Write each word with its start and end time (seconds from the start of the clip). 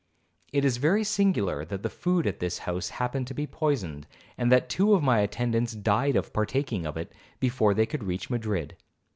It 0.51 0.65
is 0.65 0.77
very 0.77 1.03
singular 1.03 1.63
that 1.65 1.83
the 1.83 1.87
food 1.91 2.25
at 2.25 2.39
this 2.39 2.57
house 2.65 2.89
happened 2.89 3.27
to 3.27 3.35
be 3.35 3.45
poisoned, 3.45 4.07
and 4.35 4.51
that 4.51 4.67
two 4.67 4.95
of 4.95 5.03
my 5.03 5.19
attendants 5.19 5.73
died 5.73 6.15
of 6.15 6.33
partaking 6.33 6.87
of 6.87 6.97
it 6.97 7.13
before 7.39 7.75
they 7.75 7.85
could 7.85 8.03
reach 8.03 8.27
Madrid. 8.27 8.75